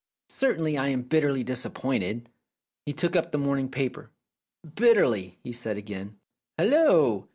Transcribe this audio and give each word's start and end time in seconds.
Certainly 0.31 0.79
I 0.79 0.87
am 0.87 1.03
bitterly 1.03 1.43
disap 1.45 1.75
pointed." 1.75 2.27
He 2.87 2.91
took 2.93 3.15
up 3.15 3.31
the 3.31 3.37
morning 3.37 3.69
paper. 3.69 4.09
"Bitterly!" 4.73 5.37
he 5.43 5.51
said 5.51 5.77
again. 5.77 6.17
"Hallo! 6.57 7.29